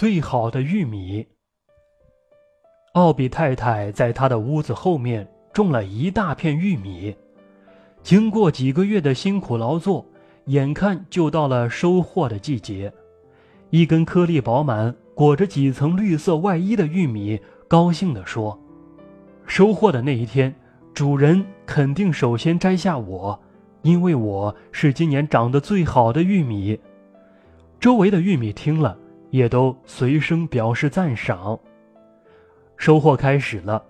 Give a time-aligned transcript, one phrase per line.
[0.00, 1.26] 最好的玉米。
[2.94, 7.14] 奥比太太在他的屋子后面种了一大片玉米，
[8.02, 10.06] 经过几个月的辛苦劳作，
[10.46, 12.90] 眼看就到了收获的季节。
[13.68, 17.38] 一根颗粒饱满、裹着几层绿色外衣的玉米，
[17.68, 18.58] 高兴地说
[19.44, 20.54] ：“收获的那一天，
[20.94, 23.38] 主人肯定首先摘下我，
[23.82, 26.80] 因为我是今年长得最好的玉米。”
[27.78, 28.96] 周围的玉米听了，
[29.30, 31.58] 也都随声表示赞赏。
[32.76, 33.82] 收获开始了，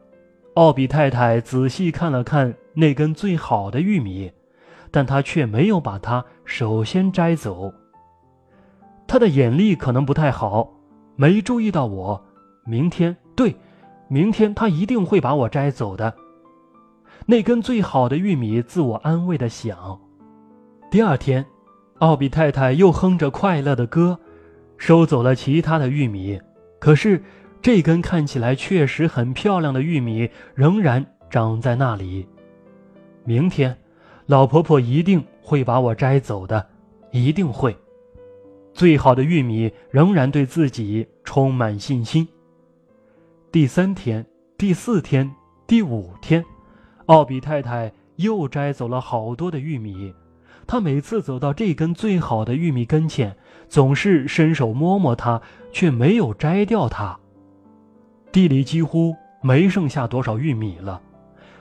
[0.55, 4.33] 奥比太太仔细看了看那根最好的玉米，
[4.91, 7.73] 但她却没有把它首先摘走。
[9.07, 10.71] 他的眼力可能不太好，
[11.17, 12.25] 没注意到我。
[12.65, 13.57] 明天，对，
[14.07, 16.15] 明天他一定会把我摘走的。
[17.27, 20.01] 那根最好的玉米自我安慰的想。
[20.91, 21.45] 第二天，
[21.99, 24.21] 奥比太太又哼着快乐的歌，
[24.81, 26.41] 收走了其他的玉米。
[26.79, 27.23] 可是，
[27.61, 32.27] 这根看起来确实很漂亮的玉米仍然长在那里。
[33.23, 33.77] 明天，
[34.25, 36.67] 老婆婆一定会把我摘走的，
[37.11, 37.77] 一定会。
[38.73, 42.27] 最好的玉米仍然对自己充满信心。
[43.53, 44.25] 第三天、
[44.57, 45.31] 第四天、
[45.67, 46.43] 第五天，
[47.05, 50.15] 奥比太太又摘走了好多的玉米。
[50.67, 53.37] 她每次走到这根最好的玉米跟前，
[53.71, 55.41] 总是伸手摸摸它，
[55.73, 57.19] 却没有摘掉它。
[58.31, 61.01] 地里几乎没剩下多少玉米了。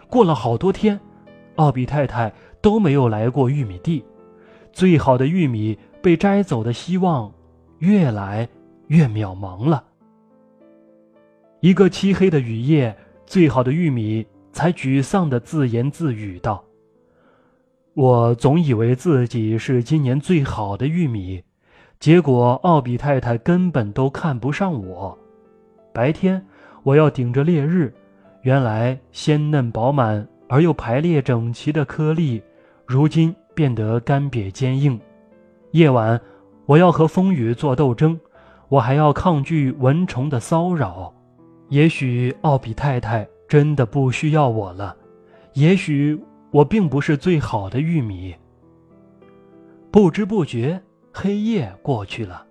[0.09, 0.99] 过了好多天，
[1.55, 4.03] 奥比太太都没有来过玉米地。
[4.73, 5.77] 最好的玉米。
[6.01, 7.29] 被摘走的希望
[7.79, 8.47] 越来
[8.87, 9.83] 越渺茫了。
[11.59, 16.63] 一个漆黑的雨夜，最好的玉米才沮丧地自言自语道
[17.95, 21.43] ：“我总以为自己是今年最好的玉米，
[21.99, 25.17] 结果奥比太太根本都看不上我。
[25.93, 26.41] 白天
[26.83, 27.93] 我要顶着烈日，
[28.43, 32.41] 原来鲜嫩饱满而又排列整齐的颗粒，
[32.85, 34.97] 如今变得干瘪坚硬。”
[35.71, 36.19] 夜晚，
[36.65, 38.17] 我要和风雨做斗争，
[38.69, 41.13] 我还要抗拒蚊虫的骚扰。
[41.67, 44.95] 也许奥比太太真的不需要我了，
[45.53, 46.17] 也许
[46.51, 48.33] 我并不是最好的玉米。
[49.91, 50.81] 不知不觉，
[51.13, 52.45] 黑夜过去了。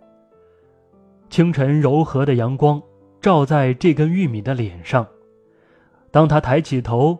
[1.30, 2.82] 清晨柔和的阳光
[3.20, 5.06] 照在这根玉米的脸上，
[6.10, 7.18] 当他抬起头，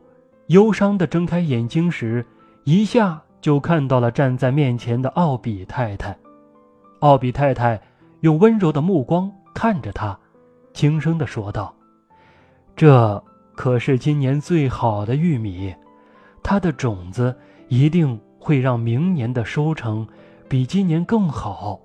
[0.48, 2.25] 忧伤地睁开眼睛时，
[2.65, 3.22] 一下。
[3.41, 6.19] 就看到了站在面前的奥比太太，
[6.98, 7.81] 奥比太太
[8.22, 10.19] 用温柔的目光看着他，
[10.75, 11.72] 轻声地说道
[12.75, 13.22] ：“这
[13.54, 15.72] 可是今年最好的玉米，
[16.43, 17.32] 它的种子
[17.69, 20.04] 一定会让明年的收成
[20.48, 21.81] 比今年更好。”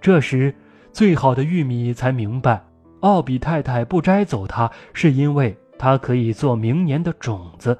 [0.00, 0.54] 这时，
[0.92, 2.64] 最好的玉米才明白，
[3.00, 7.78] 奥比太太不摘走它，是因为它可以做明年的种子，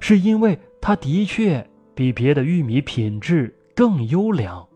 [0.00, 0.58] 是因为。
[0.86, 4.68] 它的确比别的玉米品质更优良。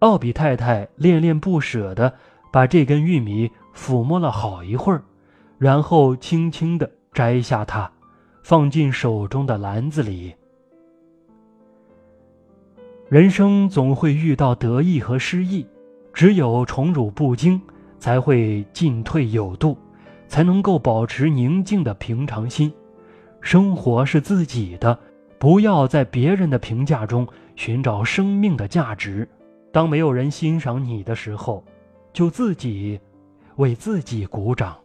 [0.00, 2.12] 奥比太太恋恋不舍地
[2.50, 5.04] 把这根玉米抚摸了好一会儿，
[5.56, 7.88] 然后轻轻地摘下它，
[8.42, 10.34] 放进手中的篮子里。
[13.10, 15.66] 人生总会遇到得意和失意，
[16.14, 17.60] 只有宠辱不惊，
[17.98, 19.76] 才会进退有度，
[20.28, 22.72] 才能够保持宁静的平常心。
[23.40, 24.96] 生活是自己的。
[25.40, 27.26] 不要在别人的评价中
[27.56, 29.26] 寻找生命的价值。
[29.72, 31.64] 当没有人欣赏你的时候，
[32.12, 33.00] 就自己
[33.56, 34.76] 为自己鼓掌。